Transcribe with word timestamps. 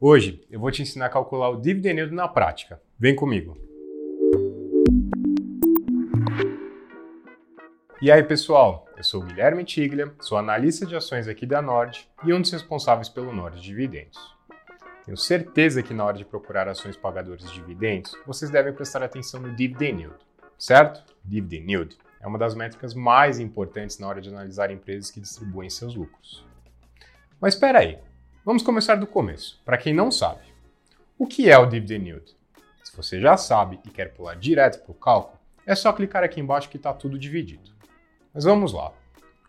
Hoje 0.00 0.46
eu 0.48 0.60
vou 0.60 0.70
te 0.70 0.80
ensinar 0.80 1.06
a 1.06 1.10
calcular 1.10 1.50
o 1.50 1.60
dividend 1.60 2.14
na 2.14 2.28
prática. 2.28 2.80
Vem 2.96 3.16
comigo. 3.16 3.58
E 8.00 8.08
aí, 8.08 8.22
pessoal? 8.22 8.86
Eu 8.96 9.02
sou 9.02 9.22
Guilherme 9.22 9.64
Tiglia, 9.64 10.14
sou 10.20 10.38
analista 10.38 10.86
de 10.86 10.94
ações 10.94 11.26
aqui 11.26 11.44
da 11.44 11.60
Nord 11.60 12.08
e 12.22 12.32
um 12.32 12.40
dos 12.40 12.52
responsáveis 12.52 13.08
pelo 13.08 13.32
Nord 13.32 13.60
Dividendos. 13.60 14.16
Tenho 15.04 15.16
certeza 15.16 15.82
que 15.82 15.92
na 15.92 16.04
hora 16.04 16.16
de 16.16 16.24
procurar 16.24 16.68
ações 16.68 16.96
pagadoras 16.96 17.42
de 17.42 17.54
dividendos, 17.54 18.16
vocês 18.24 18.52
devem 18.52 18.72
prestar 18.72 19.02
atenção 19.02 19.40
no 19.40 19.56
dividend 19.56 20.02
yield, 20.02 20.18
certo? 20.56 21.02
Dividend 21.24 21.72
yield 21.72 21.98
é 22.20 22.26
uma 22.28 22.38
das 22.38 22.54
métricas 22.54 22.94
mais 22.94 23.40
importantes 23.40 23.98
na 23.98 24.06
hora 24.06 24.20
de 24.20 24.28
analisar 24.28 24.70
empresas 24.70 25.10
que 25.10 25.20
distribuem 25.20 25.68
seus 25.68 25.96
lucros. 25.96 26.46
Mas 27.40 27.54
espera 27.54 27.80
aí, 27.80 27.98
Vamos 28.48 28.62
começar 28.62 28.94
do 28.94 29.06
começo. 29.06 29.60
Para 29.62 29.76
quem 29.76 29.92
não 29.92 30.10
sabe, 30.10 30.40
o 31.18 31.26
que 31.26 31.50
é 31.50 31.58
o 31.58 31.66
dividend 31.66 32.08
yield? 32.08 32.34
Se 32.82 32.96
você 32.96 33.20
já 33.20 33.36
sabe 33.36 33.78
e 33.84 33.90
quer 33.90 34.14
pular 34.14 34.36
direto 34.36 34.82
para 34.82 34.90
o 34.90 34.94
cálculo, 34.94 35.38
é 35.66 35.74
só 35.74 35.92
clicar 35.92 36.24
aqui 36.24 36.40
embaixo 36.40 36.70
que 36.70 36.78
está 36.78 36.94
tudo 36.94 37.18
dividido. 37.18 37.70
Mas 38.32 38.44
vamos 38.44 38.72
lá. 38.72 38.90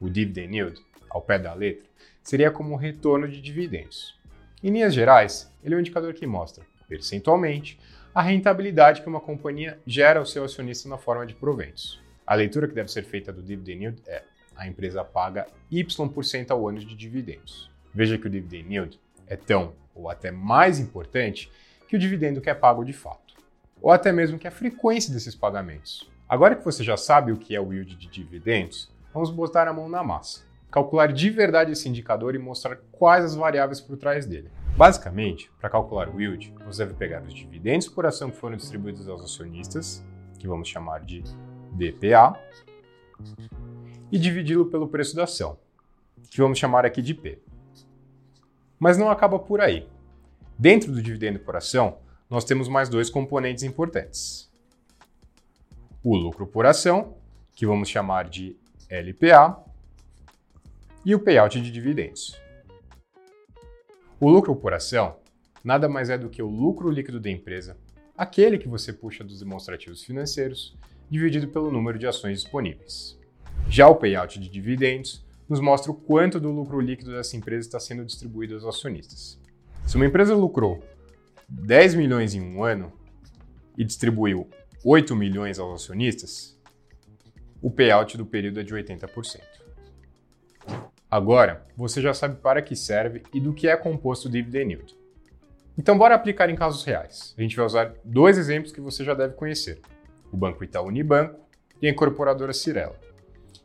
O 0.00 0.08
dividend 0.08 0.56
yield, 0.56 0.82
ao 1.10 1.20
pé 1.20 1.38
da 1.38 1.52
letra, 1.52 1.86
seria 2.22 2.50
como 2.50 2.72
o 2.72 2.78
retorno 2.78 3.28
de 3.28 3.38
dividendos. 3.42 4.18
Em 4.64 4.70
linhas 4.70 4.94
gerais, 4.94 5.52
ele 5.62 5.74
é 5.74 5.76
um 5.76 5.80
indicador 5.80 6.14
que 6.14 6.26
mostra, 6.26 6.64
percentualmente, 6.88 7.78
a 8.14 8.22
rentabilidade 8.22 9.02
que 9.02 9.08
uma 9.10 9.20
companhia 9.20 9.78
gera 9.86 10.20
ao 10.20 10.24
seu 10.24 10.42
acionista 10.42 10.88
na 10.88 10.96
forma 10.96 11.26
de 11.26 11.34
proventos. 11.34 12.00
A 12.26 12.34
leitura 12.34 12.66
que 12.66 12.74
deve 12.74 12.90
ser 12.90 13.02
feita 13.02 13.30
do 13.30 13.42
dividend 13.42 13.78
yield 13.78 14.02
é: 14.06 14.22
a 14.56 14.66
empresa 14.66 15.04
paga 15.04 15.46
Y% 15.70 16.50
ao 16.50 16.66
ano 16.66 16.78
de 16.78 16.96
dividendos. 16.96 17.75
Veja 17.96 18.18
que 18.18 18.26
o 18.26 18.30
dividend 18.30 18.70
yield 18.70 19.00
é 19.26 19.36
tão 19.36 19.72
ou 19.94 20.10
até 20.10 20.30
mais 20.30 20.78
importante 20.78 21.50
que 21.88 21.96
o 21.96 21.98
dividendo 21.98 22.42
que 22.42 22.50
é 22.50 22.54
pago 22.54 22.84
de 22.84 22.92
fato, 22.92 23.34
ou 23.80 23.90
até 23.90 24.12
mesmo 24.12 24.38
que 24.38 24.46
a 24.46 24.50
frequência 24.50 25.10
desses 25.10 25.34
pagamentos. 25.34 26.06
Agora 26.28 26.54
que 26.54 26.62
você 26.62 26.84
já 26.84 26.94
sabe 26.98 27.32
o 27.32 27.38
que 27.38 27.56
é 27.56 27.60
o 27.60 27.72
yield 27.72 27.96
de 27.96 28.06
dividendos, 28.06 28.92
vamos 29.14 29.30
botar 29.30 29.66
a 29.66 29.72
mão 29.72 29.88
na 29.88 30.02
massa, 30.02 30.44
calcular 30.70 31.10
de 31.10 31.30
verdade 31.30 31.72
esse 31.72 31.88
indicador 31.88 32.34
e 32.34 32.38
mostrar 32.38 32.76
quais 32.92 33.24
as 33.24 33.34
variáveis 33.34 33.80
por 33.80 33.96
trás 33.96 34.26
dele. 34.26 34.50
Basicamente, 34.76 35.50
para 35.58 35.70
calcular 35.70 36.10
o 36.10 36.20
yield, 36.20 36.52
você 36.66 36.84
deve 36.84 36.98
pegar 36.98 37.22
os 37.22 37.32
dividendos 37.32 37.88
por 37.88 38.04
ação 38.04 38.30
que 38.30 38.36
foram 38.36 38.58
distribuídos 38.58 39.08
aos 39.08 39.22
acionistas, 39.22 40.04
que 40.38 40.46
vamos 40.46 40.68
chamar 40.68 41.00
de 41.00 41.22
DPA, 41.72 42.38
e 44.12 44.18
dividi-lo 44.18 44.66
pelo 44.66 44.86
preço 44.86 45.16
da 45.16 45.24
ação, 45.24 45.58
que 46.30 46.42
vamos 46.42 46.58
chamar 46.58 46.84
aqui 46.84 47.00
de 47.00 47.14
P. 47.14 47.40
Mas 48.78 48.98
não 48.98 49.10
acaba 49.10 49.38
por 49.38 49.60
aí. 49.60 49.88
Dentro 50.58 50.92
do 50.92 51.02
dividendo 51.02 51.38
por 51.38 51.56
ação, 51.56 51.98
nós 52.28 52.44
temos 52.44 52.68
mais 52.68 52.88
dois 52.88 53.10
componentes 53.10 53.62
importantes. 53.62 54.50
O 56.02 56.16
lucro 56.16 56.46
por 56.46 56.66
ação, 56.66 57.16
que 57.54 57.66
vamos 57.66 57.88
chamar 57.88 58.28
de 58.28 58.56
LPA, 58.88 59.62
e 61.04 61.14
o 61.14 61.20
payout 61.20 61.60
de 61.60 61.70
dividendos. 61.70 62.40
O 64.18 64.28
lucro 64.28 64.56
por 64.56 64.72
ação 64.72 65.16
nada 65.66 65.88
mais 65.88 66.10
é 66.10 66.16
do 66.16 66.30
que 66.30 66.40
o 66.40 66.48
lucro 66.48 66.88
líquido 66.88 67.18
da 67.18 67.28
empresa, 67.28 67.76
aquele 68.16 68.56
que 68.56 68.68
você 68.68 68.92
puxa 68.92 69.24
dos 69.24 69.40
demonstrativos 69.40 70.04
financeiros, 70.04 70.76
dividido 71.10 71.48
pelo 71.48 71.72
número 71.72 71.98
de 71.98 72.06
ações 72.06 72.40
disponíveis. 72.40 73.18
Já 73.68 73.88
o 73.88 73.96
payout 73.96 74.38
de 74.38 74.48
dividendos 74.48 75.25
nos 75.48 75.60
mostra 75.60 75.90
o 75.90 75.94
quanto 75.94 76.40
do 76.40 76.50
lucro 76.50 76.80
líquido 76.80 77.12
dessa 77.12 77.36
empresa 77.36 77.66
está 77.66 77.80
sendo 77.80 78.04
distribuído 78.04 78.54
aos 78.54 78.64
acionistas. 78.64 79.38
Se 79.86 79.96
uma 79.96 80.06
empresa 80.06 80.34
lucrou 80.34 80.82
10 81.48 81.94
milhões 81.94 82.34
em 82.34 82.40
um 82.40 82.64
ano 82.64 82.92
e 83.78 83.84
distribuiu 83.84 84.48
8 84.84 85.14
milhões 85.14 85.58
aos 85.58 85.82
acionistas, 85.82 86.58
o 87.62 87.70
payout 87.70 88.16
do 88.16 88.26
período 88.26 88.60
é 88.60 88.62
de 88.64 88.74
80%. 88.74 89.40
Agora, 91.08 91.64
você 91.76 92.00
já 92.02 92.12
sabe 92.12 92.36
para 92.36 92.60
que 92.60 92.74
serve 92.74 93.22
e 93.32 93.40
do 93.40 93.54
que 93.54 93.68
é 93.68 93.76
composto 93.76 94.28
o 94.28 94.30
dividend 94.30 94.72
yield. 94.72 94.96
Então, 95.78 95.96
bora 95.96 96.14
aplicar 96.14 96.50
em 96.50 96.56
casos 96.56 96.84
reais. 96.84 97.34
A 97.38 97.42
gente 97.42 97.56
vai 97.56 97.64
usar 97.64 97.94
dois 98.04 98.38
exemplos 98.38 98.72
que 98.72 98.80
você 98.80 99.04
já 99.04 99.14
deve 99.14 99.34
conhecer: 99.34 99.80
o 100.32 100.36
Banco 100.36 100.64
Itaú 100.64 100.86
Unibanco 100.86 101.38
e 101.80 101.86
a 101.86 101.90
incorporadora 101.90 102.52
Cirela. 102.52 102.98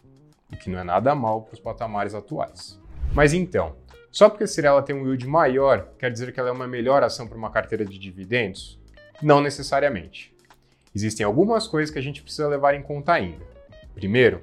o 0.53 0.57
que 0.57 0.71
não 0.71 0.79
é 0.79 0.85
nada 0.85 1.13
mal 1.17 1.43
para 1.43 1.55
os 1.55 1.61
patamares 1.61 2.15
atuais. 2.15 2.81
Mas 3.13 3.33
então, 3.33 3.75
só 4.17 4.31
porque 4.31 4.45
a 4.45 4.47
Cirela 4.47 4.81
tem 4.81 4.97
um 4.97 5.07
yield 5.07 5.27
maior, 5.27 5.91
quer 5.99 6.11
dizer 6.11 6.33
que 6.33 6.41
ela 6.41 6.49
é 6.49 6.53
uma 6.53 6.67
melhor 6.67 7.03
ação 7.03 7.29
para 7.29 7.37
uma 7.37 7.51
carteira 7.51 7.85
de 7.85 7.99
dividendos? 7.99 8.81
Não 9.21 9.43
necessariamente. 9.43 10.35
Existem 10.95 11.27
algumas 11.27 11.69
coisas 11.69 11.93
que 11.93 11.99
a 11.99 12.03
gente 12.03 12.23
precisa 12.23 12.49
levar 12.49 12.75
em 12.75 12.81
conta 12.81 13.13
ainda. 13.13 13.45
Primeiro, 13.95 14.41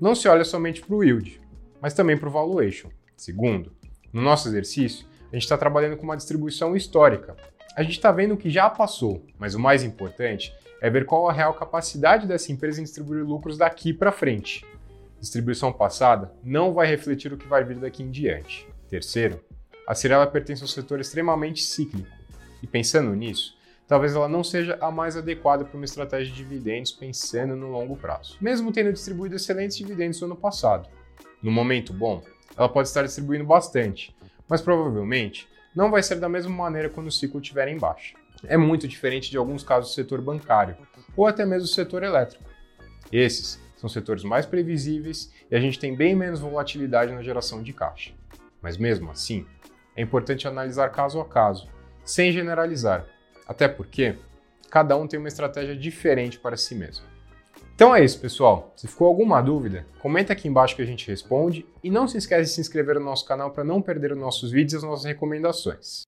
não 0.00 0.16
se 0.16 0.26
olha 0.26 0.42
somente 0.42 0.82
para 0.82 0.96
o 0.96 1.04
yield, 1.04 1.40
mas 1.80 1.94
também 1.94 2.16
para 2.16 2.28
o 2.28 2.32
valuation. 2.32 2.88
Segundo, 3.16 3.70
no 4.12 4.20
nosso 4.20 4.48
exercício, 4.48 5.06
a 5.30 5.36
gente 5.36 5.44
está 5.44 5.56
trabalhando 5.56 5.96
com 5.96 6.02
uma 6.02 6.16
distribuição 6.16 6.74
histórica. 6.74 7.36
A 7.76 7.84
gente 7.84 7.98
está 7.98 8.10
vendo 8.10 8.34
o 8.34 8.36
que 8.36 8.50
já 8.50 8.68
passou, 8.68 9.24
mas 9.38 9.54
o 9.54 9.60
mais 9.60 9.84
importante 9.84 10.52
é 10.80 10.90
ver 10.90 11.06
qual 11.06 11.28
a 11.28 11.32
real 11.32 11.54
capacidade 11.54 12.26
dessa 12.26 12.50
empresa 12.50 12.80
em 12.80 12.84
distribuir 12.84 13.24
lucros 13.24 13.56
daqui 13.56 13.92
para 13.92 14.10
frente. 14.10 14.66
Distribuição 15.20 15.72
passada 15.72 16.32
não 16.42 16.74
vai 16.74 16.88
refletir 16.88 17.32
o 17.32 17.38
que 17.38 17.46
vai 17.46 17.62
vir 17.62 17.78
daqui 17.78 18.02
em 18.02 18.10
diante. 18.10 18.71
Terceiro, 18.92 19.42
a 19.88 19.94
Cirela 19.94 20.26
pertence 20.26 20.60
a 20.60 20.66
um 20.66 20.68
setor 20.68 21.00
extremamente 21.00 21.62
cíclico, 21.62 22.10
e 22.62 22.66
pensando 22.66 23.14
nisso, 23.14 23.56
talvez 23.88 24.14
ela 24.14 24.28
não 24.28 24.44
seja 24.44 24.76
a 24.82 24.90
mais 24.90 25.16
adequada 25.16 25.64
para 25.64 25.78
uma 25.78 25.86
estratégia 25.86 26.30
de 26.30 26.36
dividendos 26.36 26.92
pensando 26.92 27.56
no 27.56 27.70
longo 27.70 27.96
prazo, 27.96 28.36
mesmo 28.38 28.70
tendo 28.70 28.92
distribuído 28.92 29.34
excelentes 29.34 29.78
dividendos 29.78 30.20
no 30.20 30.26
ano 30.26 30.36
passado. 30.36 30.90
No 31.42 31.50
momento 31.50 31.90
bom, 31.94 32.22
ela 32.54 32.68
pode 32.68 32.86
estar 32.86 33.02
distribuindo 33.02 33.46
bastante, 33.46 34.14
mas 34.46 34.60
provavelmente 34.60 35.48
não 35.74 35.90
vai 35.90 36.02
ser 36.02 36.16
da 36.16 36.28
mesma 36.28 36.54
maneira 36.54 36.90
quando 36.90 37.06
o 37.06 37.10
ciclo 37.10 37.40
estiver 37.40 37.68
em 37.68 37.78
baixa. 37.78 38.14
É 38.44 38.58
muito 38.58 38.86
diferente 38.86 39.30
de 39.30 39.38
alguns 39.38 39.64
casos 39.64 39.90
do 39.90 39.94
setor 39.94 40.20
bancário 40.20 40.76
ou 41.16 41.26
até 41.26 41.46
mesmo 41.46 41.62
do 41.62 41.72
setor 41.72 42.02
elétrico. 42.02 42.44
Esses 43.10 43.58
são 43.74 43.88
setores 43.88 44.22
mais 44.22 44.44
previsíveis 44.44 45.32
e 45.50 45.56
a 45.56 45.60
gente 45.60 45.78
tem 45.78 45.96
bem 45.96 46.14
menos 46.14 46.40
volatilidade 46.40 47.10
na 47.10 47.22
geração 47.22 47.62
de 47.62 47.72
caixa. 47.72 48.12
Mas 48.62 48.76
mesmo 48.76 49.10
assim, 49.10 49.44
é 49.96 50.00
importante 50.00 50.46
analisar 50.46 50.88
caso 50.90 51.20
a 51.20 51.24
caso, 51.24 51.68
sem 52.04 52.32
generalizar, 52.32 53.06
até 53.46 53.68
porque 53.68 54.16
cada 54.70 54.96
um 54.96 55.06
tem 55.06 55.18
uma 55.18 55.28
estratégia 55.28 55.76
diferente 55.76 56.38
para 56.38 56.56
si 56.56 56.74
mesmo. 56.74 57.04
Então 57.74 57.94
é 57.94 58.04
isso, 58.04 58.20
pessoal. 58.20 58.72
Se 58.76 58.86
ficou 58.86 59.08
alguma 59.08 59.40
dúvida, 59.40 59.86
comenta 60.00 60.32
aqui 60.32 60.46
embaixo 60.46 60.76
que 60.76 60.82
a 60.82 60.86
gente 60.86 61.08
responde 61.08 61.66
e 61.82 61.90
não 61.90 62.06
se 62.06 62.16
esquece 62.16 62.50
de 62.50 62.54
se 62.54 62.60
inscrever 62.60 62.94
no 62.94 63.04
nosso 63.04 63.26
canal 63.26 63.50
para 63.50 63.64
não 63.64 63.82
perder 63.82 64.12
os 64.12 64.18
nossos 64.18 64.52
vídeos 64.52 64.74
e 64.74 64.76
as 64.76 64.82
nossas 64.82 65.04
recomendações. 65.04 66.06